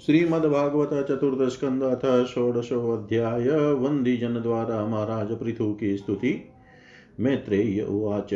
[0.00, 6.52] श्रीमद्भागवत चतुर्दश स्कंद अथ षोडशो अध्याय वंदी जन द्वारा महाराज पृथु की स्तुति।
[7.20, 8.34] मैत्रेय उवाच।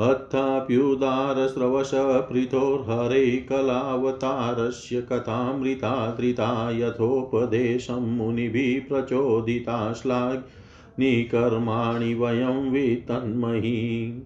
[0.00, 14.22] अथाप्युदारस्रवश पृथोर्हरे कलावतारस्य कथामृता धृता यथोपदेशं मुनिभिः प्रचोदिता श्लाघ्निकर्माणि वयं वितन्महि।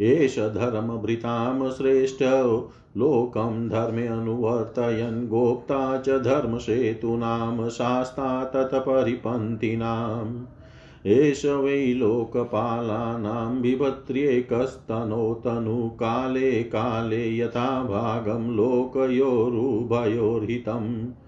[0.00, 2.22] एष धर्मभृतां श्रेष्ठ,
[2.96, 10.44] लोकं धर्मे अनुवर्तयन्, गोप्ता च धर्मसेतूनां शास्ता तत्परिपन्थिनाम्
[11.06, 21.19] एष वै लोकपालानां बिभत्र्येकस्तनोतनुकाले काले यथा भागं लोकयोरुभयोर्हितम्।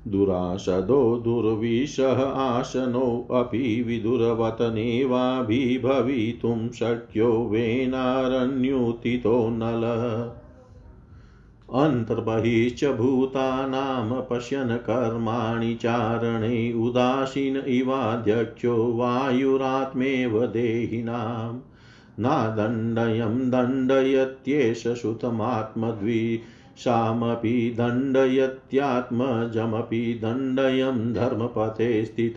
[0.08, 9.82] दुराशदो दुर्विशः आसनोऽपि विदुरवतनेवाभिभवितुं शक्यो वेनारण्युतितो नल।
[11.72, 32.04] अन्तर्बहिश्च भूतानां पश्यन् कर्माणि चारणे उदासीन इवाध्यक्षो वायुरात्मेव देहिनाम्। नादण्डयं दण्डयत्येष श्रुतमात्मद्विषामपि दण्डयत्यात्मजमपि दण्डयं धर्मपथे
[32.04, 32.34] स्थित।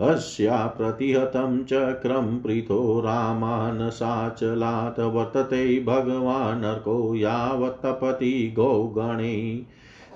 [0.00, 9.66] अस्या प्रतिहतं चक्रं पृथो रामानसाचलात् वर्तते भगवानर्को यावत्तपति गौगणे।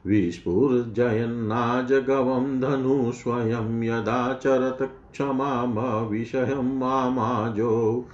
[0.06, 8.04] विस्फुर्जयन्नाजगवं धनु स्वयं यदा चरत क्षमामविषयं मामाजो।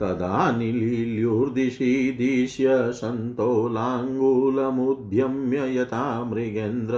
[0.00, 6.96] तदानिलील्युर्दिशि दिश्य सन्तोलाङ्गुलमुद्यम्य यथा मृगेन्द्र।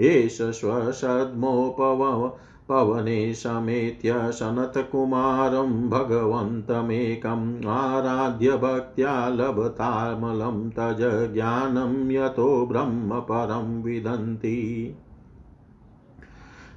[0.00, 2.32] एष स्वसद्मोपव
[2.68, 14.96] पवने समेत्य सनत्कुमारं भगवन्तमेकम् आराध्य भक्त्या लभतामलं तज ज्ञानं यतो ब्रह्म परं विदन्ति।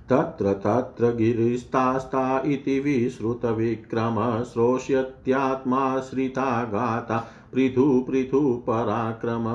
[0.10, 9.46] तत्र तत्र गिरिस्तास्ता इति विश्रुतविक्रम श्रोष्यत्यात्माश्रिता गाता पृथु पृथु पराक्रम।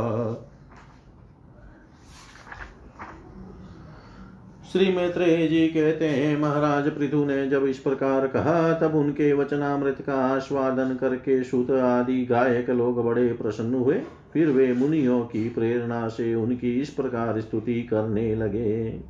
[4.72, 9.96] श्री मैत्रेय जी कहते हैं, महाराज पृथु ने जब इस प्रकार कहा, तब उनके वचनामृत
[10.06, 14.00] का आस्वादन करके सुत आदि गायक लोग बड़े प्रसन्न हुए।
[14.32, 19.00] फिर वे मुनियों की प्रेरणा से उनकी इस प्रकार स्तुति करने लगे।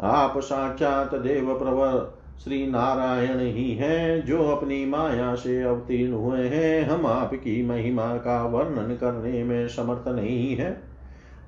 [0.00, 6.82] आप साक्षात देव प्रवर श्री नारायण ही हैं, जो अपनी माया से अवतीर्ण हुए हैं।
[6.82, 10.91] हम आपकी महिमा का वर्णन करने में समर्थ नहीं है।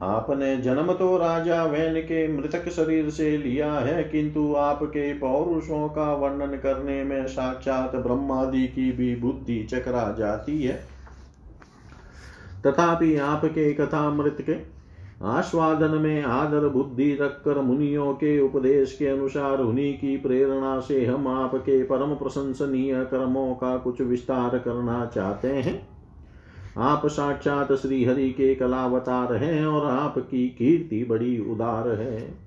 [0.03, 6.13] आपने जन्म तो राजा वैन के मृतक शरीर से लिया है, किंतु आपके पौरुषों का
[6.15, 10.83] वर्णन करने में साक्षात ब्रह्मादि की भी बुद्धि चकरा जाती है।
[12.67, 14.57] तथापि आपके कथा मृत के
[15.27, 21.29] आस्वादन में आदर बुद्धि रखकर मुनियों के उपदेश के अनुसार उन्हीं की प्रेरणा से हम
[21.29, 25.77] आपके परम प्रशंसनीय कर्मों का कुछ विस्तार करना चाहते हैं।
[26.79, 32.45] आप साक्षात श्री हरि के कलावतार हैं और आपकी कीर्ति बड़ी उदार है।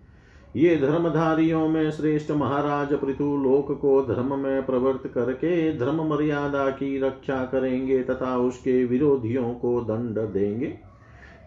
[0.56, 6.98] ये धर्मधारियों में श्रेष्ठ महाराज पृथु लोक को धर्म में प्रवृत्त करके धर्म मर्यादा की
[7.00, 10.87] रक्षा करेंगे तथा उसके विरोधियों को दंड देंगे।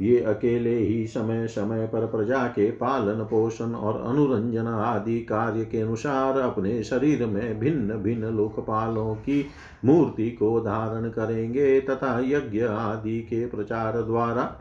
[0.00, 5.80] ये अकेले ही समय समय पर प्रजा के पालन, पोषण और अनुरंजन आदि कार्य के
[5.80, 9.46] अनुसार अपने शरीर में भिन्न भिन्न लोकपालों की
[9.84, 14.60] मूर्ति को धारण करेंगे तथा यज्ञ आदि के प्रचार द्वारा,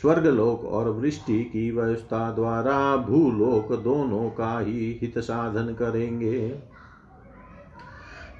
[0.00, 6.58] स्वर्गलोक और वृष्टि की व्यवस्था द्वारा भूलोक दोनों का ही हित साधन करेंगे।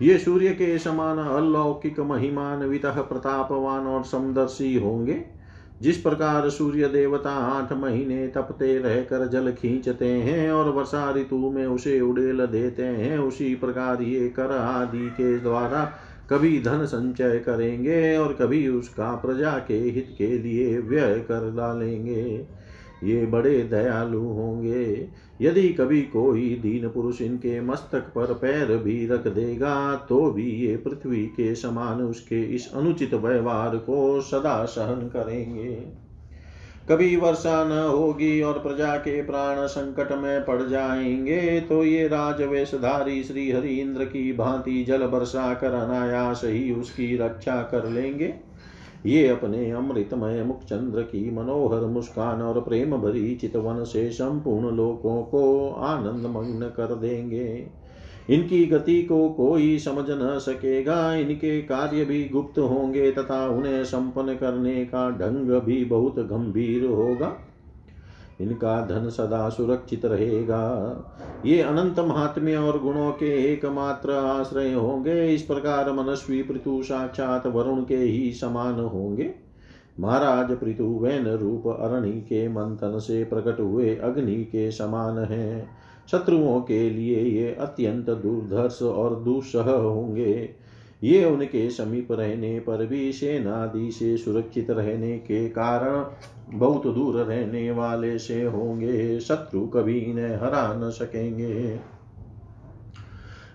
[0.02, 5.34] ये सूर्य के समान अलौकिक महिमान्वित प्रतापवान और समदर्शी होंगे।
[5.82, 11.67] जिस प्रकार सूर्य देवता आठ महीने तपते रहकर जल खींचते हैं और वर्षा ऋतु में
[11.67, 15.93] उसे उड़ेल देते हैं, उसी प्रकार ये कर आदि के द्वारा
[16.31, 22.47] कभी धन संचय करेंगे और कभी उसका प्रजा के हित के लिए व्यय कर डालेंगे।
[23.05, 25.09] ये बड़े दयालु होंगे।
[25.41, 30.77] यदि कभी कोई दीन पुरुष इनके मस्तक पर पैर भी रख देगा तो भी ये
[30.77, 35.77] पृथ्वी के समान उसके इस अनुचित व्यवहार को सदा सहन करेंगे।
[36.89, 43.23] कभी वर्षा न होगी और प्रजा के प्राण संकट में पड़ जाएँगे तो ये राजवेशधारी
[43.25, 48.35] श्री हरि इंद्र की भांति जल वर्षा कर अनायास ही उसकी रक्षा कर लेंगे।
[49.06, 55.71] ये अपने अमृतमय मुखचंद्र की मनोहर मुस्कान और प्रेम भरी चितवन से संपूर्ण लोगों को
[55.71, 57.67] आनंद मग्न कर देंगे।
[58.31, 64.35] इनकी गति को कोई समझ न सकेगा, इनके कार्य भी गुप्त होंगे तथा उन्हें संपन्न
[64.35, 67.37] करने का ढंग भी बहुत गंभीर होगा।
[68.41, 70.62] इनका धन सदा सुरक्षित रहेगा।
[71.47, 77.85] ये अनंत महात्म्य और गुणों के एकमात्र आश्रय होंगे। इस प्रकार मनस्वी पृथु साक्षात वरुण
[77.85, 79.35] के ही समान होंगे।
[80.00, 85.69] महाराज पृथु वैन रूप अरणि के मंथन से प्रकट हुए अग्नि के समान हैं।
[86.11, 90.50] शत्रुओं के लिए ये अत्यंत दुर्धर्ष और दुस्सह होंगे।
[91.03, 96.05] ये उनके समीप रहने पर भी सेनादि से सुरक्षित रहने के कारण
[96.49, 101.81] बहुत दूर रहने वाले से होंगे, शत्रु कभी इन्हें हरा न सकेंगे।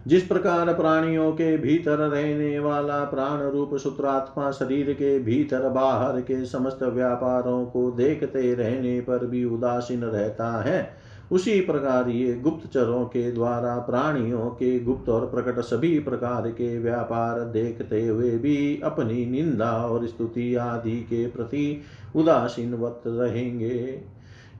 [0.07, 6.45] जिस प्रकार प्राणियों के भीतर रहने वाला प्राण रूप सूत्रात्मा शरीर के भीतर बाहर के
[6.45, 10.91] समस्त व्यापारों को देखते रहने पर भी उदासीन रहता है
[11.31, 17.39] उसी प्रकार ये गुप्तचरों के द्वारा, प्राणियों के गुप्त और प्रकट सभी प्रकार के व्यापार
[17.39, 21.81] देखते हुए भी अपनी निंदा और स्तुति आदि के प्रति
[22.15, 24.01] उदासीनवत रहेंगे।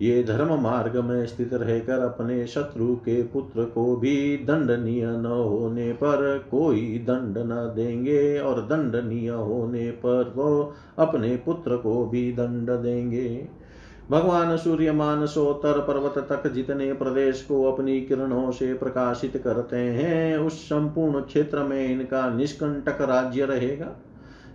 [0.01, 5.91] ये धर्म मार्ग में स्थित रहकर अपने शत्रु के पुत्र को भी दंडनीय न होने
[5.93, 12.69] पर कोई दंड न देंगे और दंडनीय होने पर वो अपने पुत्र को भी दंड
[12.69, 13.58] देंगे।
[14.11, 20.65] भगवान सूर्य मानसोत्तर पर्वत तक जितने प्रदेश को अपनी किरणों से प्रकाशित करते हैं, उस
[20.65, 23.95] संपूर्ण क्षेत्र में इनका निष्कंटक राज्य रहेगा।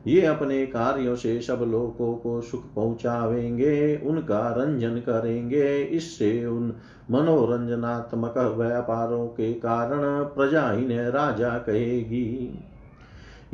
[0.06, 6.75] ये अपने कार्यों से सब लोगों को सुख पहुंचावेंगे, उनका रंजन करेंगे। इससे उन
[7.11, 12.64] मनोरंजनात्मक व्यापारों के कारण प्रजा इन्हें राजा कहेगी।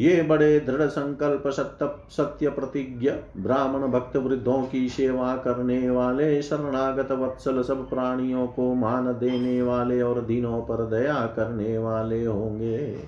[0.00, 7.12] ये बड़े दृढ़ संकल्प सत्य सत्य प्रतिज्ञ ब्राह्मण भक्त वृद्धों की सेवा करने वाले, शरणागत
[7.12, 12.98] वत्सल सब प्राणियों को मान देने वाले और दिनों पर दया करने वाले होंगे।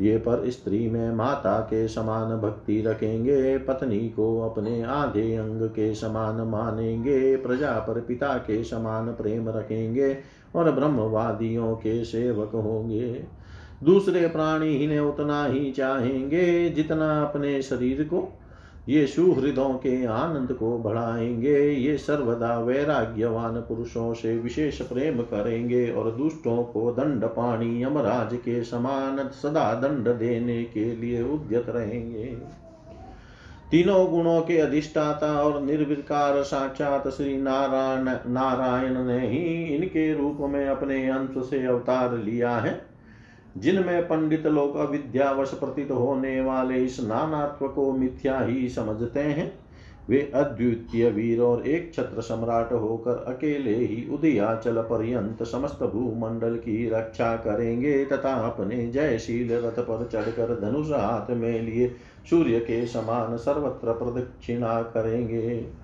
[0.00, 5.94] ये पर स्त्री में माता के समान भक्ति रखेंगे, पत्नी को अपने आधे अंग के
[5.94, 10.18] समान मानेंगे, प्रजा पर पिता के समान प्रेम रखेंगे
[10.54, 13.44] और ब्रह्मवादियों के सेवक होंगे।
[13.82, 18.38] दूसरे प्राणी इन्हें उतना ही चाहेंगे जितना अपने शरीर को।
[18.88, 26.10] ये सुहृदों के आनंद को बढ़ाएँगे। ये सर्वदा वैराग्यवान पुरुषों से विशेष प्रेम करेंगे और
[26.10, 32.36] दुष्टों को दंड पाणी यमराज के समान सदा दंड देने के लिए उद्यत रहेंगे।
[33.70, 40.66] तीनों गुणों के अधिष्ठाता और निर्विकार साक्षात श्री नारायण नारायण ने ही इनके रूप में
[40.66, 42.93] अपने अंश से अवतार लिया है।
[43.56, 49.52] जिनमें पंडित लोग अविद्यावश प्रतीत होने वाले इस नानात्व को मिथ्या ही समझते हैं।
[50.08, 56.88] वे अद्वितीय वीर और एक छत्र सम्राट होकर अकेले ही उदयाचल पर्यंत समस्त भूमंडल की
[56.88, 61.88] रक्षा करेंगे तथा अपने जयशील रथ पर चढ़कर धनुष हाथ में लिए
[62.30, 65.83] सूर्य के समान सर्वत्र प्रदक्षिणा करेंगे।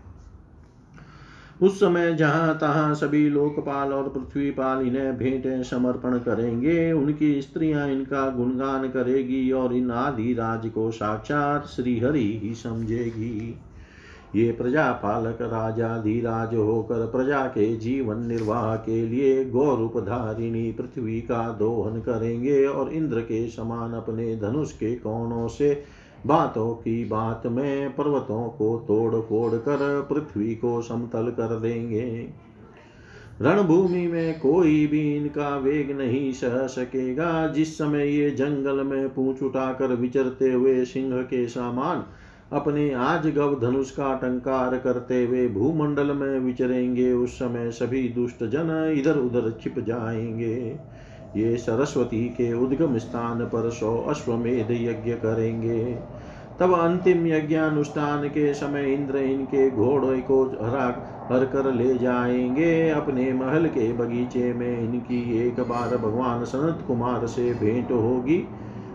[1.60, 8.28] उस समय जहाँ तहां सभी लोकपाल और पृथ्वीपाल इन्हें भेंटें समर्पण करेंगे, उनकी स्त्रियाँ इनका
[8.30, 13.58] गुणगान करेगी और इन आदि राज को साक्षात श्रीहरि ही समझेगी।
[14.36, 21.20] ये प्रजा पालक राजा धीराज होकर प्रजा के जीवन निर्वाह के लिए गौरूप धारिणी पृथ्वी
[21.20, 25.72] का दोहन करेंगे और इंद्र के समान अपने धनुष के कोणों से
[26.26, 32.28] बातों की बात में पर्वतों को तोड़ फोड़ कर पृथ्वी को समतल कर देंगे।
[33.40, 39.42] रणभूमि में कोई भी इनका वेग नहीं सह सकेगा। जिस समय ये जंगल में पूछ
[39.42, 42.04] उठाकर विचरते हुए सिंह के सामान
[42.52, 48.44] अपने आज गव धनुष का टंकार करते हुए भूमंडल में विचरेंगे, उस समय सभी दुष्ट
[48.44, 50.78] जन इधर उधर छिप जाएँगे।
[51.37, 55.99] ये सरस्वती के उद्गम स्थान पर सौ अश्वमेध यज्ञ करेंगे।
[56.60, 63.32] तब अंतिम यज्ञानुष्ठान के समय इंद्र इनके घोड़े को हरा हर कर ले जाएँगे। अपने
[63.32, 68.44] महल के बगीचे में इनकी एक बार भगवान सनत कुमार से भेंट होगी।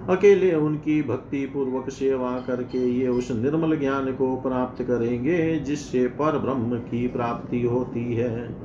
[0.09, 6.37] अकेले उनकी भक्ति पूर्वक सेवा करके ये उस निर्मल ज्ञान को प्राप्त करेंगे, जिससे पर
[6.37, 8.64] ब्रह्म की प्राप्ति होती है।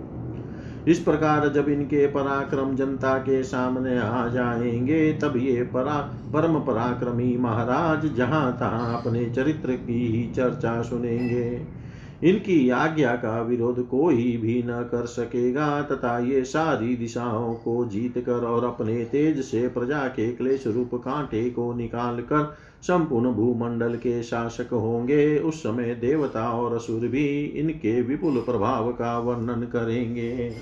[0.88, 6.00] इस प्रकार जब इनके पराक्रम जनता के सामने आ जाएँगे, तब ये परा,
[6.32, 11.79] परम पराक्रमी महाराज जहाँ तहाँ अपने चरित्र की ही चर्चा सुनेंगे।
[12.24, 18.18] इनकी आज्ञा का विरोध कोई भी न कर सकेगा, तथा ये सारी दिशाओं को जीत
[18.18, 23.94] कर और अपने तेज से प्रजा के क्लेश रूप कांटे को निकाल कर संपूर्ण भूमंडल
[23.94, 30.52] के शासक होंगे। उस समय देवता और असुर भी इनके विपुल प्रभाव का वर्णन करेंगे।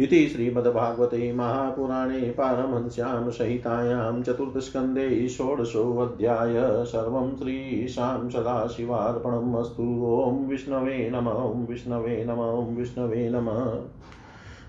[0.00, 11.66] इति श्रीमद्भागवते महापुराणे पारमहंस्यां सहितायां चतुर्थस्कन्धे षोडशोऽध्याय सर्वं श्रीशां सदाशिवार्पणम् अस्तु। ॐ विष्णवे नम, ॐ
[11.66, 13.78] विष्णवे नम, ॐ विष्णवे नमः।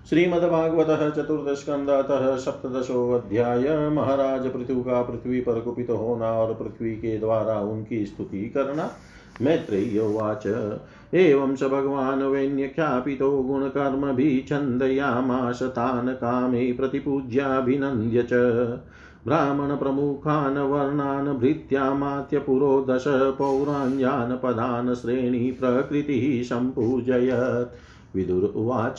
[0.09, 8.05] श्रीमद्भागवत चतुर्थस्कंदतः सप्तशोध्याय महाराज पृथु का पृथ्वी पर कुपित होना और पृथ्वी के द्वारा उनकी
[8.05, 8.91] स्तुति करना।
[9.41, 10.47] मैत्रेय उवाच।
[11.13, 18.33] एवं स भगवान् वैन्यख्यापितो गुणकर्मभिः छन्दयामास तान् कामे प्रतिपूज्याभिनन्द्य च।
[19.25, 22.39] ब्राह्मणप्रमुखान् वर्णान् भृत्यामात्य
[22.89, 28.97] दश पौराञ्जान् पदान् श्रेणी प्रकृतिः सम्पूजयत्। विदुर उवाच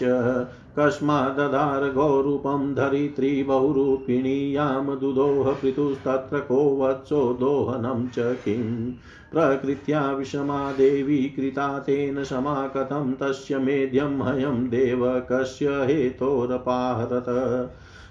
[0.79, 8.93] कस्मादधार गौरूपं धरित्री बहुरूपिणीयां दुदोह पृथुस्तत्र को वत्सो दोहनं च किम्
[9.33, 17.71] प्रकृत्या विषमा देवी कृता तेन समा कथं तस्य मेध्यं हयं देव कस्य हेतोरपाहरत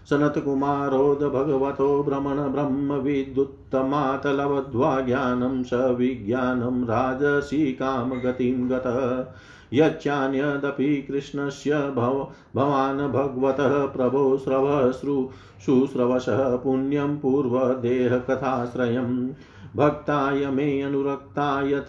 [0.09, 9.25] सनत्कुमारोद भगवतो भ्रमण ब्रह्मविद्युत्तमातलवद्वा ज्ञानं स विज्ञानं राजसी कामगतिं गतः।
[9.73, 15.29] यच्चान्यदपि कृष्णस्य भव, भवान् भगवतः प्रभो श्रवश्रु
[15.65, 19.33] शुश्रवशः पुण्यं पूर्वदेहकथाश्रयं।
[19.75, 21.85] भक्ताय मे अनुरक्ताय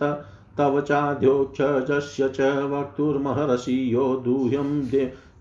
[0.59, 4.89] तव चाध्योक्षजस्य च वक्तुर्महर्षि यो दुह्यं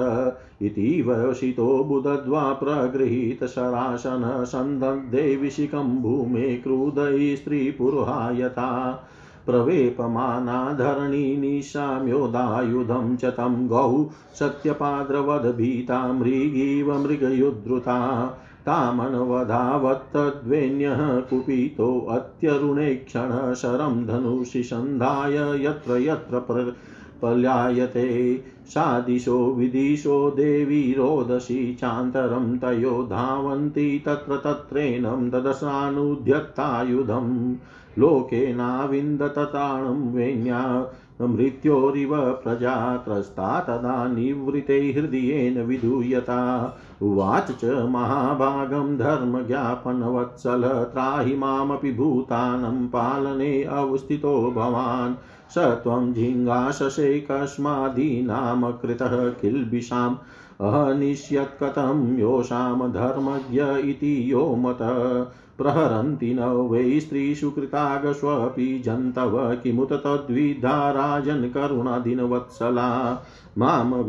[0.62, 9.00] इति वशितो बुदद्वा प्रगृहीतशरासन सन्दग्धे विशिखं भूमे क्रुधैः स्त्रीपुरुहायता।
[9.48, 18.27] प्रवेपमाना धरणी निशाम्योदायुधं च तं गौ सत्यपाद्रवद्भीता मृगीव मृगयुद्धृता
[18.66, 26.75] तामनवधावत्तद्वेन्यः कुपितोऽत्यरुणे क्षणशरं धनुषि सन्धाय यत्र यत्र
[27.22, 37.56] पल्यायते सादिशो विदिशो देवी रोदसी चान्तरं तयो धावन्ति तत्र तत्रेनं ददशानुध्यत्तायुधम्।
[37.98, 51.91] लोकेनाविन्दतताणं वेण्या, मृत्योरिव प्रजा त्रस्ता तदा निवृते हृदयेन विधूयता। उवाच च महाभागं धर्मज्ञापनवत्सल, त्राहि मामपि
[51.91, 60.15] भूतानं पालने अवस्थितो भवान्। स त्वं झिङ्गाशसे कस्मादीनामकृतः किल्बिषाम्।
[60.62, 71.50] अहनिष्यत्कथं योषां धर्मज्ञ इति यो मतः। प्रहरन्ति न वै स्त्रीषु कृतागस्वपि जन्तव किमुत तद्विधा राजन्
[71.50, 73.20] करुणादिनवत्सला।
[73.58, 74.06] माम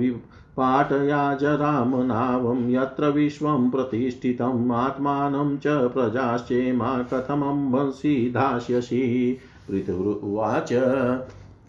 [0.56, 10.72] पाठयाजरामनावं यत्र विश्वं प्रतिष्ठितम् आत्मानं च प्रजाश्चेमा कथमं वंसि धास्यसि पृथुरुवाच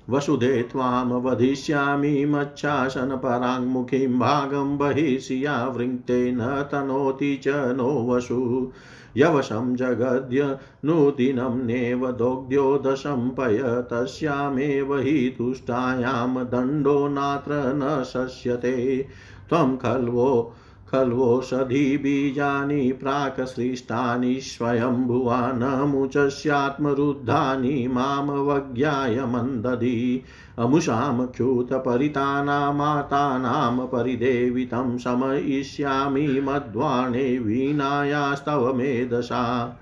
[0.10, 8.72] वसुधे त्वां वधिष्यामि मच्छासनपराङ्मुखीं भागं बहिर्षिया वृङ्क्ते न तनोति च नो वसु।
[9.18, 13.58] यवशं जगद्य नूतिनं नेव दोग्ध्यो दशम्पय
[13.92, 19.06] तस्यामेव हि तुष्टायां दण्डो नात्र न शस्यते
[19.50, 20.54] त्वं खल्वो
[20.92, 30.24] खल्वोषधिबीजानि प्राक्सृष्टानि स्वयंभुवा न मुचस्यात्मरुद्धानि मामवज्ञाय मन्दधि
[30.60, 39.76] अमुषां च्युतपरितानामातानां परिदेवितं शमयिष्यामि मध्वाणे वीणायास्तव मेधसा।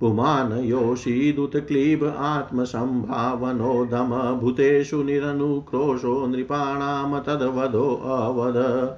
[0.00, 8.96] पुमानयोषीदुतक्लीब आत्मसम्भावनोदम भूतेषु निरनुक्रोशो नृपाणां तद्वधोऽवद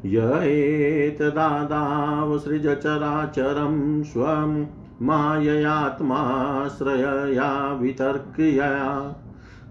[0.06, 4.66] य एतदादावसृज चराचरं स्वं
[5.02, 9.16] माययात्माश्रयया वितर्क्यया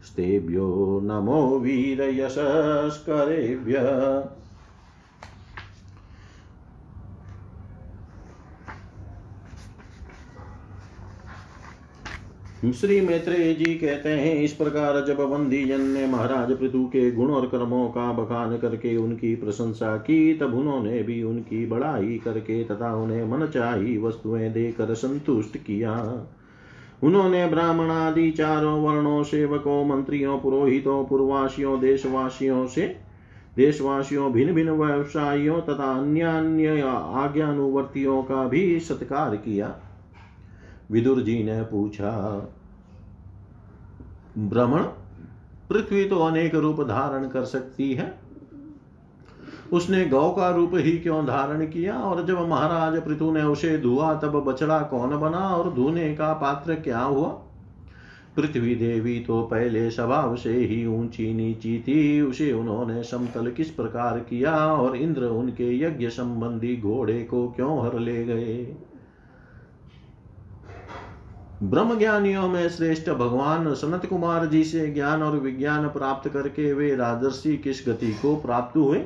[0.03, 3.81] स्तेभ्यो नमो वीरयशस्करेभ्य।
[12.65, 17.31] श्री मैत्रेय जी कहते हैं, इस प्रकार जब बंदी जन ने महाराज पृथु के गुण
[17.31, 22.95] और कर्मों का बखान करके उनकी प्रशंसा की, तब उन्होंने भी उनकी बड़ाई करके तथा
[22.95, 26.25] उन्हें मन चाही वस्तुएँ देकर संतुष्ट किया।
[27.03, 32.95] उन्होंने ब्राह्मण आदि चारों वर्णों, सेवकों, मंत्रियों, पुरोहितों पूर्वासियों देशवासियों से,
[33.55, 36.81] देशवासियों भिन्न भिन्न व्यवसायियों तथा अन्य अन्य
[37.13, 39.75] आज्ञानुवर्तियों का भी सत्कार किया।
[40.91, 42.11] विदुर जी ने पूछा
[44.37, 44.83] भ्रमण
[45.69, 48.19] पृथ्वी तो अनेक रूप धारण कर सकती है?
[49.73, 51.93] उसने गौ का रूप ही क्यों धारण किया?
[51.93, 56.75] और जब महाराज पृथु ने उसे धुआ, तब बछड़ा कौन बना और धुने का पात्र
[56.75, 57.27] क्या हुआ?
[58.35, 64.19] पृथ्वी देवी तो पहले स्वभाव से ही ऊँची नीची थी, उसे उन्होंने समतल किस प्रकार
[64.19, 68.77] किया और इंद्र उनके यज्ञ संबंधी घोड़े को क्यों हर ले गए?
[71.63, 76.95] ब्रह्म ज्ञानियों में श्रेष्ठ भगवान सनत कुमार जी से ज्ञान और विज्ञान प्राप्त करके वे
[76.95, 78.99] राजर्षि किस गति को प्राप्त हुए?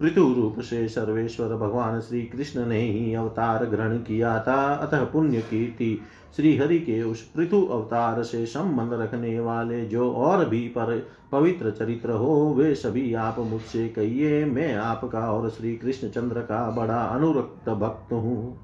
[0.00, 5.40] पृथु रूप से सर्वेश्वर भगवान श्री कृष्ण ने ही अवतार ग्रहण किया था। अतः पुण्य
[5.40, 6.00] कीर्ति
[6.36, 11.70] श्री हरि के उस पृथु अवतार से संबंध रखने वाले जो और भी पर पवित्र
[11.70, 17.02] चरित्र हो, वे सभी आप मुझसे कहिए, मैं आपका और श्री कृष्ण चंद्र का बड़ा
[17.02, 18.63] अनुरक्त भक्त हूँ।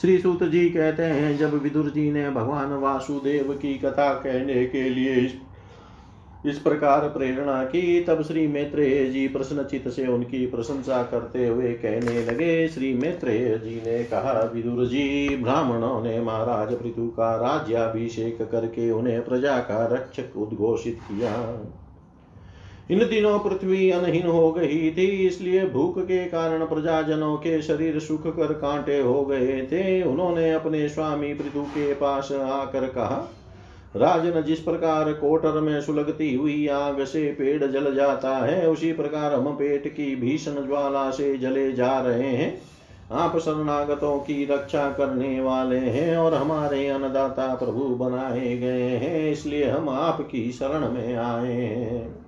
[0.00, 4.88] श्री सूत जी कहते हैं जब विदुर जी ने भगवान वासुदेव की कथा कहने के
[4.90, 5.14] लिए
[6.46, 12.24] इस, प्रकार प्रेरणा की तब श्री मैत्रेय जी प्रश्नचित से उनकी प्रशंसा करते हुए कहने
[12.24, 18.90] लगे श्री मैत्रेय जी ने कहा विदुर जी ब्राह्मणों ने महाराज पृथु का राज्याभिषेक करके
[18.90, 21.36] उन्हें प्रजा का रक्षक उद्घोषित किया।
[22.92, 28.26] इन दिनों पृथ्वी अनहीन हो गई थी, इसलिए भूख के कारण प्रजाजनों के शरीर सुख
[28.26, 33.28] कर कांटे हो गए थे। उन्होंने अपने स्वामी पृथु के पास आकर कहा,
[33.96, 39.34] राजन, जिस प्रकार कोटर में सुलगती हुई आग से पेड़ जल जाता है, उसी प्रकार
[39.34, 42.60] हम पेट की भीषण ज्वाला से जले जा रहे हैं।
[43.12, 49.68] आप शरणागतों की रक्षा करने वाले हैं और हमारे अन्नदाता प्रभु बनाए गए हैं, इसलिए
[49.70, 52.21] हम आपकी शरण में आए हैं।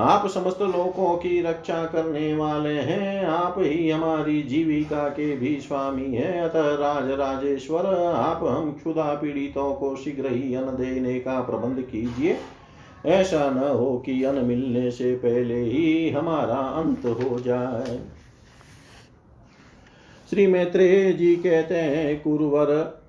[0.00, 6.14] आप समस्त लोकों की रक्षा करने वाले हैं। आप ही हमारी जीविका के भी स्वामी
[6.14, 11.82] हैं। अतः राज राजेश्वर आप हम क्षुदा पीड़ितों को शीघ्र ही अन्न देने का प्रबंध
[11.82, 12.36] कीजिए।
[13.06, 17.98] ऐसा न हो कि अन्न मिलने से पहले ही हमारा अंत हो जाए।
[20.30, 22.99] श्री मैत्रेय जी कहते हैं, कुरुवर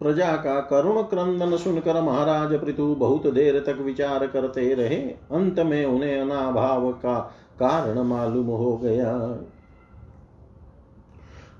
[0.00, 5.00] प्रजा का करुण क्रंदन सुनकर महाराज पृथु बहुत देर तक विचार करते रहे।
[5.32, 7.18] अंत में उन्हें अनाभाव का
[7.58, 9.14] कारण मालूम हो गया।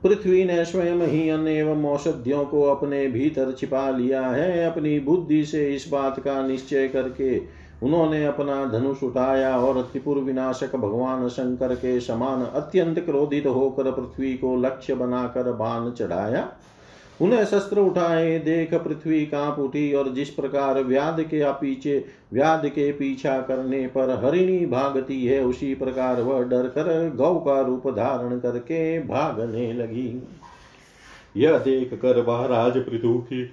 [0.03, 5.45] पृथ्वी ने स्वयं ही अन्य एवं औषधियों को अपने भीतर छिपा लिया है। अपनी बुद्धि
[5.45, 7.39] से इस बात का निश्चय करके
[7.83, 14.33] उन्होंने अपना धनुष उठाया और त्रिपुर विनाशक भगवान शंकर के समान अत्यंत क्रोधित होकर पृथ्वी
[14.35, 16.49] को लक्ष्य बनाकर बाण चढ़ाया।
[17.21, 22.91] उन्हें शस्त्र उठाए, देख पृथ्वी काँप उठी और जिस प्रकार व्याध के पीछे, व्याध के
[22.93, 28.39] पीछा करने पर हरिणी भागती है, उसी प्रकार वह डर कर गौ का रूप धारण
[28.39, 30.23] करके भागने लगी।
[31.37, 33.51] यह देख कर महाराज पृथु की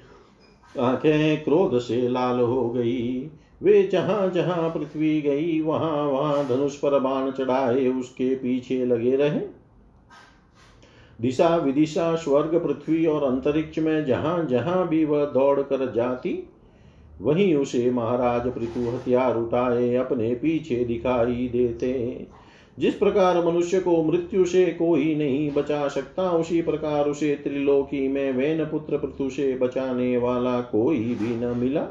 [0.80, 3.32] आँखें क्रोध से लाल हो गई।
[3.64, 9.65] वे जहाँ जहाँ पृथ्वी गई, वहाँ वहाँ धनुष पर बाण चढ़ाए, उसके पीछे लगे रहे।
[11.22, 16.50] दिशा, विदिशा, स्वर्ग, पृथ्वी और अंतरिक्ष में जहाँ जहाँ भी वह दौड़ कर जाती,
[17.22, 22.28] वहीं उसे महाराज पृथु हथियार उठाए, अपने पीछे दिखाई देते।
[22.80, 28.32] जिस प्रकार मनुष्य को मृत्यु से कोई नहीं बचा सकता, उसी प्रकार उसे त्रिलोकी में
[28.34, 31.82] वैन पुत्र पृथु से बचाने वाला कोई भी न मिला।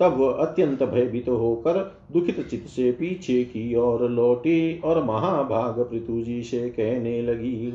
[0.00, 5.80] तब वह अत्यंत भयभीत तो होकर दुखित चित्त से पीछे की ओर लौटी और महाभाग
[5.80, 7.74] पृथु जी से कहने लगी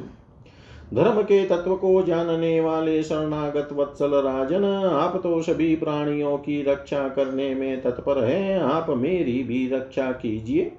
[0.96, 7.08] धर्म के तत्व को जानने वाले शरणागत वत्सल राजन, आप तो सभी प्राणियों की रक्षा
[7.10, 10.72] करने में तत्पर हैं, आप मेरी भी रक्षा कीजिए।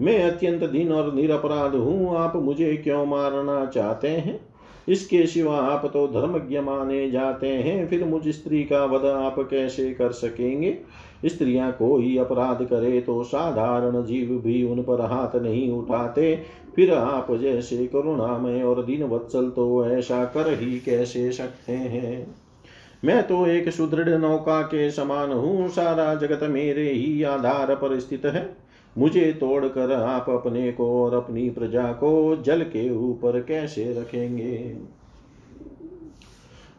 [0.00, 4.49] मैं अत्यंत दिन और निरपराध हूँ, आप मुझे क्यों मारना चाहते हैं?
[4.88, 9.92] इसके सिवा आप तो धर्मज्ञ माने जाते हैं, फिर मुझ स्त्री का वध आप कैसे
[9.94, 10.78] कर सकेंगे?
[11.26, 16.34] स्त्रियाँ कोई अपराध करे तो साधारण जीव भी उन पर हाथ नहीं उठाते।
[16.76, 22.26] फिर आप जैसे करुणामय और दीन वत्सल तो ऐसा कर ही कैसे सकते हैं?
[23.04, 28.26] मैं तो एक सुदृढ़ नौका के समान हूँ, सारा जगत मेरे ही आधार पर स्थित
[28.26, 28.42] है।
[28.98, 34.76] मुझे तोड़कर आप अपने को और अपनी प्रजा को जल के ऊपर कैसे रखेंगे?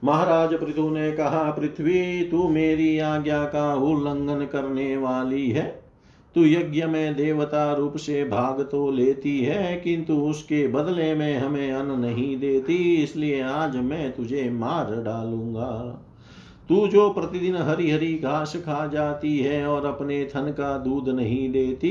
[0.03, 5.81] महाराज पृथु ने कहा, पृथ्वी, तू मेरी आज्ञा का उल्लंघन करने वाली है।
[6.35, 11.71] तू यज्ञ में देवता रूप से भाग तो लेती है, किंतु उसके बदले में हमें
[11.71, 16.01] अन्न नहीं देती, इसलिए आज मैं तुझे मार डालूँगा।
[16.71, 21.49] तू जो प्रतिदिन हरी हरी घास खा जाती है और अपने थन का दूध नहीं
[21.51, 21.89] देती,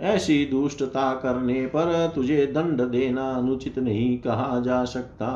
[0.00, 5.32] ऐसी दुष्टता करने पर तुझे दंड देना अनुचित नहीं कहा जा सकता।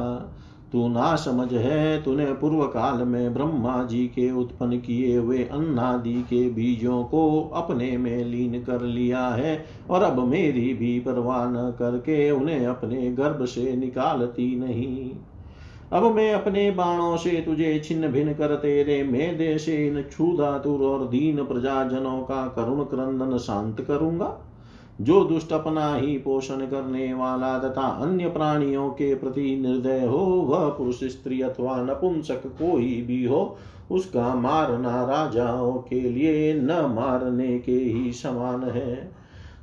[0.73, 6.15] तू ना समझ है, तूने पूर्व काल में ब्रह्मा जी के उत्पन्न किए हुए अन्नादि
[6.23, 11.71] के बीजों को अपने में लीन कर लिया है और अब मेरी भी परवाह न
[11.79, 15.11] करके उन्हें अपने गर्भ से निकालती नहीं।
[15.93, 21.09] अब मैं अपने बाणों से तुझे छिन्न भिन्न कर तेरे मेदे से इन क्षुधातुर और
[21.09, 24.39] दीन प्रजाजनों का करुण क्रंदन शांत करूँगा।
[25.01, 30.69] जो दुष्ट अपना ही पोषण करने वाला तथा अन्य प्राणियों के प्रति निर्दय हो, वह
[30.69, 33.57] पुरुष, स्त्री अथवा नपुंसक कोई भी हो,
[33.91, 39.11] उसका मारना राजाओं के लिए न मारने के ही समान है।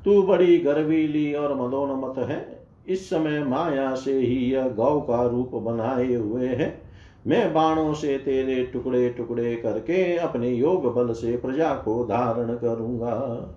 [0.06, 2.51] तू बड़ी गर्वीली और मदोन्मत है।
[2.88, 6.82] इस समय माया से ही यह गौ का रूप बनाए हुए है।
[7.28, 13.56] मैं बाणों से तेरे टुकड़े टुकड़े करके अपने योग बल से प्रजा को धारण करूँगा।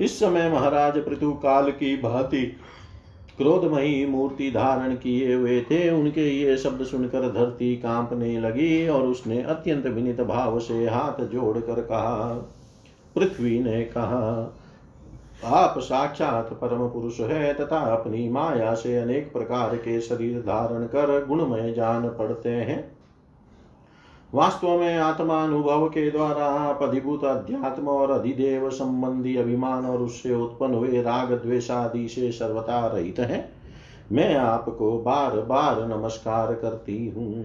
[0.00, 2.44] इस समय महाराज पृथु काल की भांति
[3.38, 9.42] क्रोधमयी मूर्ति धारण किए हुए थे। उनके ये शब्द सुनकर धरती कांपने लगी और उसने
[9.42, 12.32] अत्यंत विनित भाव से हाथ जोड़कर कहा,
[13.16, 14.56] पृथ्वी ने कहा
[15.44, 21.24] आप साक्षात परम पुरुष है तथा अपनी माया से अनेक प्रकार के शरीर धारण कर
[21.26, 22.96] गुणमय जान पड़ते हैं।
[24.34, 30.34] वास्तव में आत्मा अनुभव के द्वारा आप अधिभूत अध्यात्म और अधिदेव संबंधी अभिमान और उससे
[30.34, 33.48] उत्पन्न हुए राग द्वेषादि से सर्वता रहित है।
[34.12, 37.44] मैं आपको बार बार नमस्कार करती हूँ।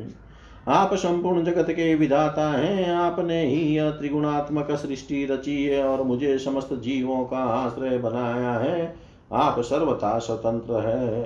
[0.72, 6.38] आप संपूर्ण जगत के विधाता हैं। आपने ही यह त्रिगुणात्मक सृष्टि रची है और मुझे
[6.38, 8.96] समस्त जीवों का आश्रय बनाया है।
[9.34, 11.24] आप सर्वथा स्वतंत्र है।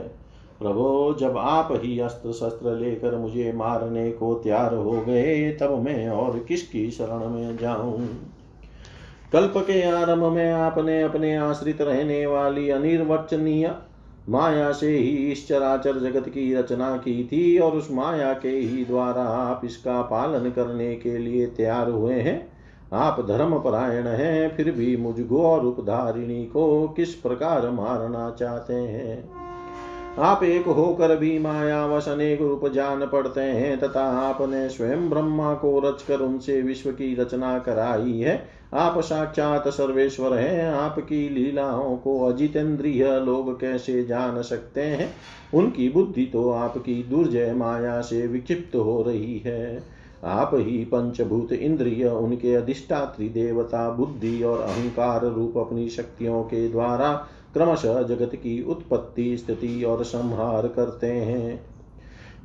[0.60, 6.10] प्रभो, जब आप ही अस्त्र शस्त्र लेकर मुझे मारने को तैयार हो गए, तब मैं
[6.10, 8.08] और किसकी शरण में जाऊँ?
[9.34, 13.75] कल्प के आरंभ में आपने अपने आश्रित रहने वाली अनिर्वचनीय
[14.29, 18.85] माया से ही इस चराचर जगत की रचना की थी और उस माया के ही
[18.85, 22.51] द्वारा आप इसका पालन करने के लिए तैयार हुए हैं।
[22.93, 29.44] आप धर्म परायण हैं, फिर भी मुझ और उपधारिणी को किस प्रकार मारना चाहते हैं?
[30.19, 35.80] आप एक होकर भी मायावश अनेक रूप जान पड़ते हैं, तथा आपने स्वयं ब्रह्मा को
[35.80, 43.19] रचकर उनसे विश्व की रचना कराई है। आप साक्षात सर्वेश्वर हैं, आपकी लीलाओं को अजितेंद्रिय
[43.19, 45.13] लोग कैसे जान सकते हैं?
[45.54, 49.84] उनकी बुद्धि तो आपकी दुर्जय माया से विक्षिप्त हो रही है।
[50.23, 57.28] आप ही पंचभूत इंद्रिय, उनके अधिष्ठात्री देवता, बुद्धि और अहंकार रूप अपनी शक्तियों के द्वारा
[57.55, 61.65] क्रमशः जगत की उत्पत्ति, स्थिति और संहार करते हैं।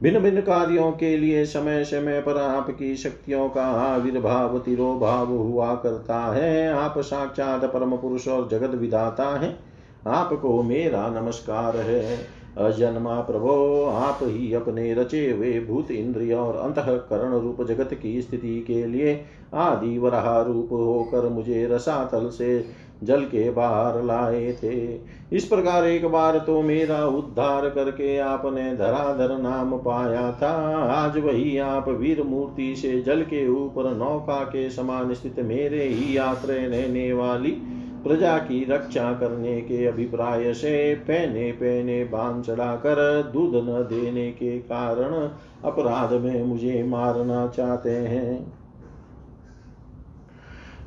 [0.02, 6.34] भिन्न भिन्न कार्यों के लिए समय समय पर आपकी शक्तियों का आविर्भाव, तिरोभाव हुआ करता
[6.34, 9.58] है। आप साक्षात परम पुरुष और जगत विधाता है।
[10.06, 17.38] आपको मेरा नमस्कार है। अजन्मा प्रभो, आप ही अपने रचे हुए भूत इंद्रिय और अंतकरण
[17.38, 19.20] रूप जगत की स्थिति के लिए
[19.54, 22.64] आदि वराह रूप होकर मुझे रसातल से
[23.02, 25.00] जल के बाहर लाए थे।
[25.32, 30.52] इस प्रकार एक बार तो मेरा उद्धार करके आपने धराधर नाम पाया था।
[30.86, 36.16] आज वही आप वीर मूर्ति से जल के ऊपर नौका के समान स्थित मेरे ही
[36.16, 37.56] आश्रय रहने वाली
[38.04, 44.58] प्रजा की रक्षा करने के अभिप्राय से पहने पहने बाँध चढ़ाकर दूध न देने के
[44.58, 45.28] कारण
[45.64, 48.60] अपराध में मुझे मारना चाहते हैं।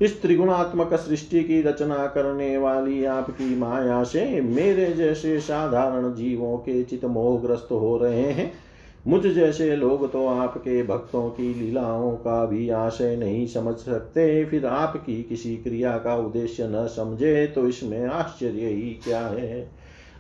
[0.02, 6.84] इस त्रिगुणात्मक सृष्टि की रचना करने वाली आपकी माया से मेरे जैसे साधारण जीवों के
[6.84, 8.54] चित मोहग्रस्त हो रहे हैं।
[9.08, 14.66] मुझ जैसे लोग तो आपके भक्तों की लीलाओं का भी आशय नहीं समझ सकते। फिर
[14.66, 19.70] आपकी किसी क्रिया का उद्देश्य न समझे तो इसमें आश्चर्य ही क्या है।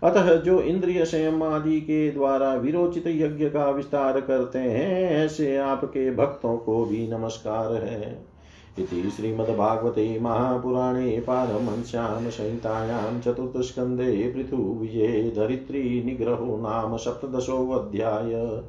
[0.03, 6.09] अतः जो इंद्रिय संयम आदि के द्वारा विरोचित यज्ञ का विस्तार करते हैं, ऐसे आपके
[6.11, 8.32] भक्तों को भी नमस्कार है।
[8.79, 18.61] इति श्रीमद्भागवते महापुराणे पारमंस्यां संहितायां चतुर्थस्कन्धे पृथुविजये धरित्रीनिग्रहो नाम सप्तदशोऽध्याय।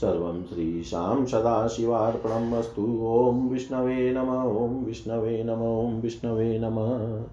[0.00, 7.26] सर्वं श्रीशां सदाशिवार्पणम् अस्तु ॐ विष्णवे नम, ॐ विष्णवे नम, ॐ विष्णवे नमः।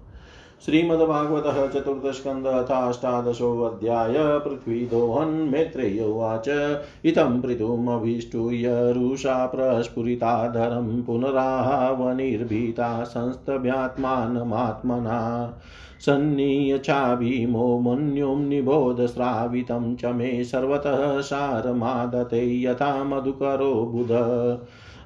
[0.66, 15.58] श्रीमद्भागवत चतुर्थस्कन्द अथाष्टादशोऽध्याय पृथ्वीदोहन् मैत्रेय उवाच। इतं पृथुमभिष्टूय रुषा प्रस्फुरिताधरं पुनराहवनिर्भीता संस्तभ्यात्मानमात्मना।
[16.00, 24.08] सन्नीयचाभिमो मन्युं निबोधस्रावितं च मे सर्वतः सारमादते यथा मधुकरो बुध।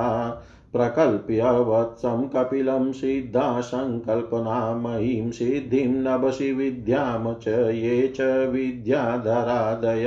[0.75, 10.05] प्रकल्प्य वत्सं कपिलं सिद्धा सङ्कल्पना महीं सिद्धिं नभसि विद्यां च ये च विद्याधरादय।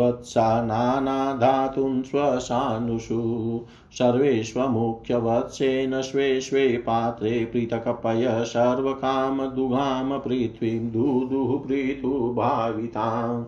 [0.00, 3.60] वत्सा नानाधातुं स्वशानुषु
[3.92, 13.44] सर्वेष्वमुख्यवत्सेन स्वे स्वे पात्रे पृथक्पय सर्वकामदुघां पृथ्वीं दुदुः पृथुभाविताम्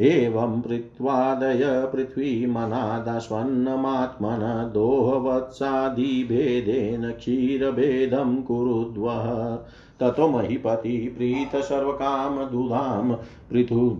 [0.00, 9.58] एवं पृथ्वादय पृथ्वीमनादस्वन्नमात्मन दोहवत्सादिभेदेन क्षीरभेदं कुरुद्वः।
[10.00, 13.16] ततो महीपति प्रीत सर्वकामदुधां
[13.50, 13.98] पृथु।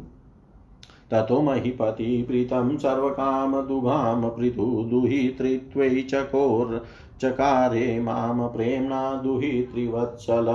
[1.11, 6.85] ततो महीपति प्रीतं सर्वकामदुघां पृथु दुहितृत्वै चकोर
[7.21, 10.47] चकारे माँ प्रेम्णा दुहितृवत्सल।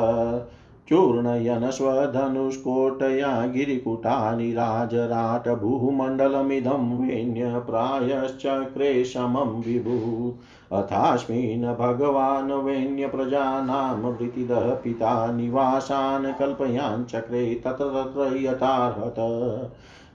[0.90, 10.34] चूर्णयन स्वधनुष्कोटया गिरिकुटानि राजराटभूमण्डलमिदं वेण्य प्रायश्चक्रे समं विभु
[10.72, 19.16] अथास्मिन् भगवान् वेण्यप्रजानां वृतिदः पिता निवासान् कल्पयान् चक्रे तत्र तत्र यथार्हत।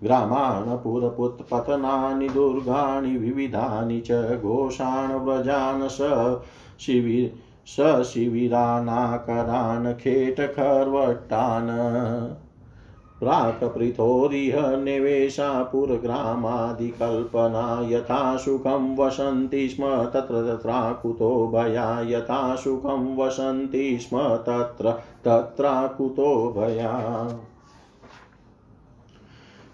[0.03, 5.99] ग्रामान् पुरपुत्पतनानि दुर्गाणि विविधानि च घोषान् व्रजान् स
[6.81, 7.33] शिवि
[7.67, 11.71] सशिविरानाकरान् खेटखर्वट्टान्
[13.21, 24.95] प्राक्पृथोरिह निवेशा पुरग्रामादिकल्पना यथा सुखं वसन्ति स्म तत्र तत्राकुतो भया, यथा सुखं वसन्ति स्म तत्र
[25.25, 27.29] तत्राकुतो भया।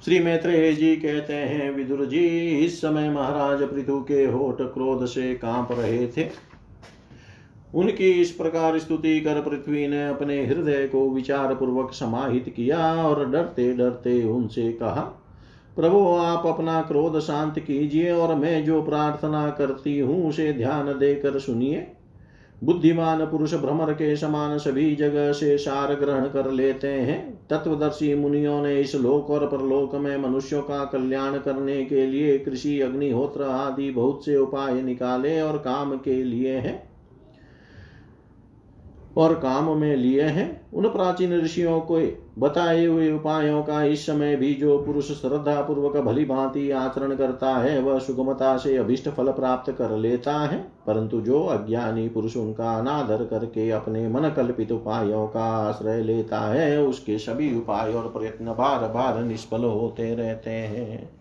[0.05, 2.27] श्री मैत्रेय जी कहते हैं, विदुर जी,
[2.59, 6.27] इस समय महाराज पृथु के होठ क्रोध से काँप रहे थे।
[7.75, 13.31] उनकी इस प्रकार स्तुति कर पृथ्वी ने अपने हृदय को विचार पूर्वक समाहित किया और
[13.31, 15.01] डरते डरते उनसे कहा,
[15.77, 21.39] प्रभु, आप अपना क्रोध शांत कीजिए और मैं जो प्रार्थना करती हूँ, उसे ध्यान देकर
[21.39, 21.87] सुनिए।
[22.65, 28.63] बुद्धिमान पुरुष भ्रमर के समान सभी जगह से सार ग्रहण कर लेते हैं। तत्वदर्शी मुनियों
[28.63, 33.91] ने इस लोक और परलोक में मनुष्यों का कल्याण करने के लिए कृषि, अग्निहोत्र आदि
[33.91, 36.90] बहुत से उपाय निकाले और काम के लिए हैं।
[39.17, 42.01] और काम में लिए हैं। उन प्राचीन ऋषियों को
[42.39, 47.57] बताए हुए उपायों का इस समय भी जो पुरुष श्रद्धा पूर्वक भली भांति आचरण करता
[47.57, 52.73] है, वह सुगमता से अभिष्ट फल प्राप्त कर लेता है। परंतु जो अज्ञानी पुरुष उनका
[52.73, 58.45] अनादर करके अपने मन कल्पित उपायों का आश्रय लेता है, उसके सभी उपाय और प्रयत्न
[58.45, 61.20] बार बार निष्फल होते रहते हैं।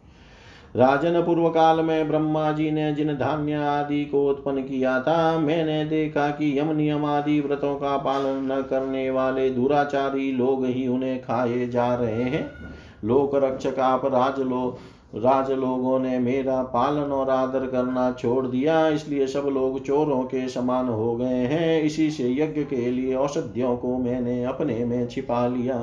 [0.76, 5.84] राजन पूर्व काल में ब्रह्मा जी ने जिन धान्य आदि को उत्पन्न किया था, मैंने
[5.86, 11.20] देखा कि यम नियम आदि व्रतों का पालन न करने वाले दुराचारी लोग ही उन्हें
[11.22, 12.46] खाए जा रहे हैं।
[13.06, 14.78] लोक रक्षक आप राजलो
[15.16, 20.48] राज लोगों ने मेरा पालन और आदर करना छोड़ दिया, इसलिए सब लोग चोरों के
[20.48, 25.48] समान हो गए हैं। इसी से यज्ञ के लिए औषधियों को मैंने अपने में छिपा
[25.48, 25.78] लिया।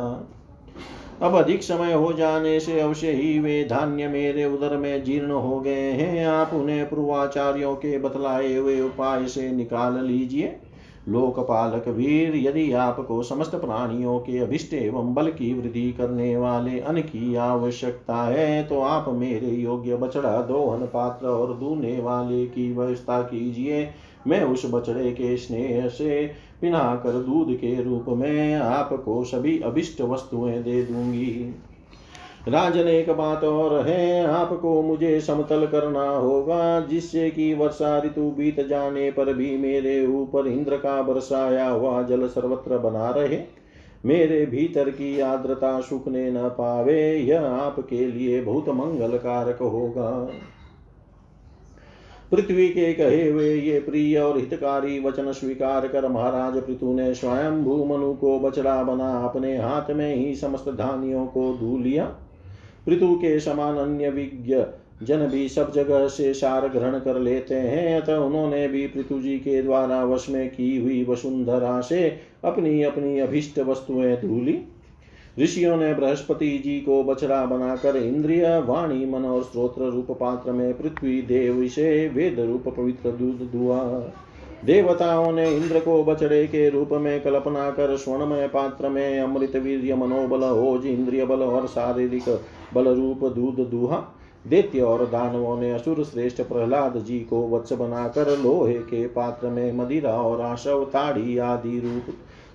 [1.22, 5.58] अब अधिक समय हो जाने से अवश्य ही वे धान्य मेरे उदर में जीर्ण हो
[5.60, 10.56] गए हैं। आप उन्हें पूर्वाचार्यों के बतलाए हुए उपाय से निकाल लीजिए।
[11.08, 17.00] लोकपालक वीर, यदि आपको समस्त प्राणियों के अभिष्ट एवं बल की वृद्धि करने वाले अन्न
[17.00, 23.20] की आवश्यकता है तो आप मेरे योग्य बछड़ा, दोहन पात्र और दूने वाले की व्यवस्था
[23.22, 23.88] कीजिए।
[24.26, 26.30] मैं उस बछड़े के स्नेह से
[26.60, 31.54] पिनाकर दूध के रूप में आपको सभी अभिष्ट वस्तुएँ दे दूँगी।
[32.48, 38.60] राजन एक बात और है, आपको मुझे समतल करना होगा, जिससे कि वर्षा ऋतु बीत
[38.60, 43.40] जाने पर भी मेरे ऊपर इंद्र का बरसाया हुआ जल सर्वत्र बना रहे।
[44.04, 50.30] मेरे भीतर की आर्द्रता सूखने न पावे, यह आपके लिए बहुत मंगल कारक होगा।
[52.32, 57.62] पृथ्वी के कहे हुए ये प्रिय और हितकारी वचन स्वीकार कर महाराज पृथु ने स्वयं
[57.64, 62.04] भूमनु को बछड़ा बना, अपने हाथ में ही समस्त धानियों को धू लिया।
[62.86, 64.56] पृथु के समान अन्य विज्ञ
[65.02, 69.38] जन भी सब जगह से सार ग्रहण कर लेते हैं, अतः उन्होंने भी पृथु जी
[69.38, 74.58] के द्वारा वश में की हुई वसुंधरा से अपनी अपनी अभिष्ट वस्तुएँ धूली
[75.40, 80.78] ऋषियों ने बृहस्पति जी को बछड़ा बनाकर इंद्रिय, वाणी, मन और स्त्रोत्र रूप पात्र में
[80.78, 83.82] पृथ्वी, देव से वेद रूप पवित्र दूध दुआ।
[84.64, 89.94] देवताओं ने इंद्र को बछड़े के रूप में कल्पना कर स्वर्णमय पात्र में अमृत वीर्य,
[89.94, 92.40] मनोबल, ओज, इंद्रिय बल और शारीरिक
[92.74, 94.04] बल रूप दूध दुहा।
[94.46, 99.72] दैत्य और दानवों ने असुर श्रेष्ठ प्रहलाद जी को वत्स बनाकर लोहे के पात्र में
[99.72, 102.14] मदिरा और आशव, ताड़ी आदि रूप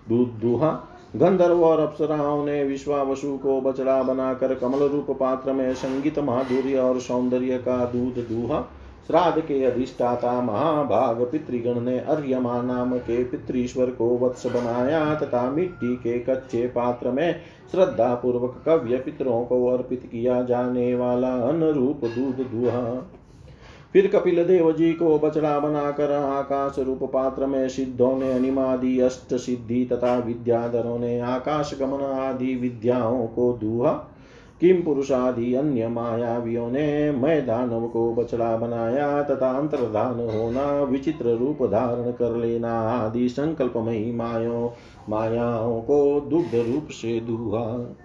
[0.10, 6.20] दूध दुहा। गंधर्व और अप्सराओं ने विश्वावसु को बचड़ा बनाकर कमल रूप पात्र में संगीत
[6.20, 8.62] माधुर्य और सौंदर्य का दूध दूहा।
[9.07, 15.95] श्राद्ध के अधिष्ठाता महाभाग पितृगण ने अर्यमा नाम के पितृश्वर को वत्स बनाया तथा मिट्टी
[15.95, 17.41] के कच्चे पात्र में
[17.72, 23.12] श्रद्धा पूर्वक कव्य पितरों को अर्पित किया जाने वाला अनुरूप दूध दुहा।
[23.94, 29.36] फिर कपिल देव जी को बछड़ा बनाकर आकाश रूप पात्र में सिद्धों ने अनिमादि, अष्ट
[29.36, 33.92] सिद्धि तथा विद्याधरों ने आकाश गमन आदि विद्याओं को दुहा।
[34.62, 41.58] किम पुरुषादि अन्य मायावियों ने मैं दानव को बछड़ा बनाया तथा अंतर्धान होना, विचित्र रूप
[41.64, 44.74] धारण कर लेना आदि संकल्पमयी मायो,
[45.10, 47.96] मायाओं को दुग्ध रूप से दुहा।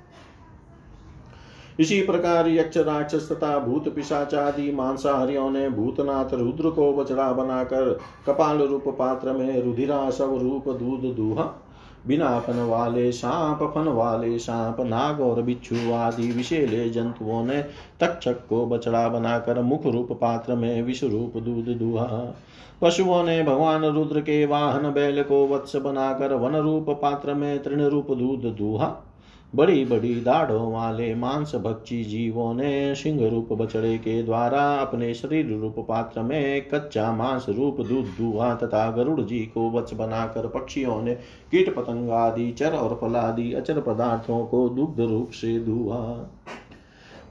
[1.81, 8.59] इसी प्रकार यक्ष राक्षस तथा भूत पिशाचादि मांसाहारियों ने भूतनाथ रुद्र को बछड़ा बनाकर कपाल
[8.59, 11.63] रूप पात्र में रुधिरा सब रूप दूध दूहा
[12.07, 17.63] बिना फन वाले सांप, फन वाले सांप, नाग और बिच्छू आदि विशेले जंतुओं ने
[18.01, 22.37] तक्षक को बछड़ा बनाकर मुख रूप पात्र में विष रूप दूध दुहा।
[22.83, 27.81] पशुओं ने भगवान रुद्र के वाहन बैल को वत्स बनाकर वन रूप पात्र में तृण
[27.81, 29.06] रूप दूध दुहा।
[29.55, 35.47] बड़ी बड़ी दाढ़ों वाले मांस भक्षी जीवों ने सिंह रूप बछड़े के द्वारा अपने शरीर
[35.47, 41.03] रूप पात्र में कच्चा मांस रूप दूध दुआ तथा गरुड़ जी को वत्स बनाकर पक्षियों
[41.03, 41.15] ने
[41.51, 46.29] कीट पतंग आदि, चर और फलादि अचर पदार्थों को दुग्ध रूप से दुआ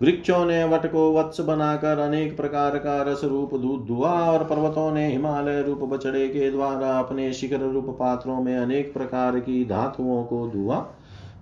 [0.02, 4.92] वृक्षों ने वट को वत्स बनाकर अनेक प्रकार का रस रूप दूध दुआ और पर्वतों
[4.92, 10.24] ने हिमालय रूप बछड़े के द्वारा अपने शिखर रूप पात्रों में अनेक प्रकार की धातुओं
[10.24, 10.86] को दुआ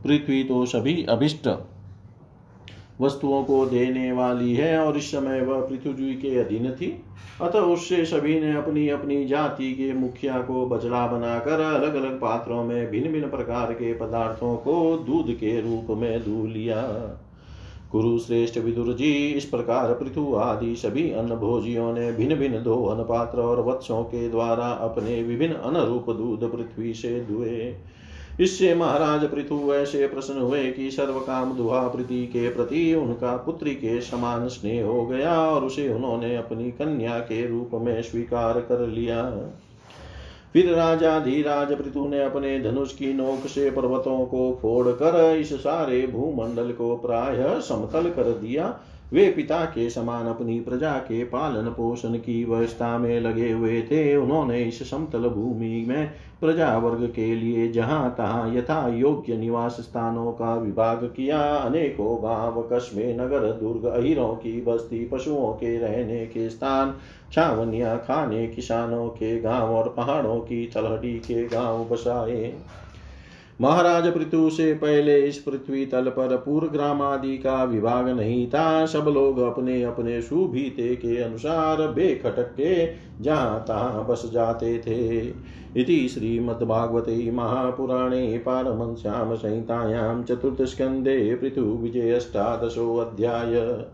[0.04, 1.48] पृथ्वी तो सभी अभिष्ट।
[3.02, 6.88] वस्तुओं को देने वाली है और इस समय वह पृथ्वी के अधीन थी।
[7.42, 12.64] अतः उससे सभी ने अपनी अपनी जाति के मुखिया को बजड़ा बनाकर अलग अलग पात्रों
[12.64, 16.82] में भिन्न भिन्न प्रकार के पदार्थों को दूध के रूप में दू लिया।
[17.92, 22.76] गुरु श्रेष्ठ विदुर जी, इस प्रकार पृथु आदि सभी अन्न भोजियों ने भिन्न भिन्न दो
[22.86, 27.76] अन्न पात्र और वत्सों के द्वारा अपने विभिन्न अनुरूप दूध पृथ्वी से दुए
[28.40, 33.72] इससे महाराज पृथु ऐसे प्रश्न हुए कि सर्व काम दुहा प्रीति के प्रति उनका पुत्री
[33.72, 38.88] के समान स्नेह हो गया और उसे उन्होंने अपनी कन्या के रूप में स्वीकार कर
[38.88, 39.32] लिया।
[40.54, 45.54] फिर राजा धीराज पृथु ने अपने धनुष की नोक से पर्वतों को फोड़ कर इस
[45.54, 48.80] सारे भूमंडल को प्राय समतल कर दिया
[49.14, 54.16] वे पिता के समान अपनी प्रजा के पालन पोषण की व्यवस्था में लगे हुए थे।
[54.16, 56.12] उन्होंने इस समतल भूमि में
[56.42, 62.62] प्रजा वर्ग के लिए जहाँ तहाँ यथा योग्य निवास स्थानों का विभाग किया। अनेकों गाँव,
[62.74, 66.96] कस्बे, नगर, दुर्ग, अहिरों की बस्ती, पशुओं के रहने के स्थान,
[67.34, 72.54] छावनिया, खाने, किसानों के गाँव और पहाड़ों की तलहटी के गाँव बसाए।
[73.64, 78.86] महाराज पृथु से पहले इस पृथ्वी तल पर पूर्व ग्राम आदि का विभाग नहीं था।
[78.86, 82.90] सब लोग अपने अपने सुभीते के अनुसार बेखटक के
[83.24, 85.34] जहाँ तहाँ बस जाते थे।
[85.82, 93.86] इति श्रीमद्भागवते महापुराणे पारमश्याम संहितायां चतुर्थस्कन्धे पृथुविजयष्टादशोऽध्याय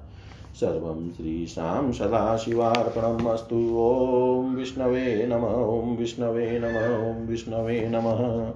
[0.56, 8.52] सर्वं श्रीशां सदाशिवार्पणम् अस्तु। ॐ विष्णवे नम, ॐ विष्णवे नम, ॐ विष्णवे नमः।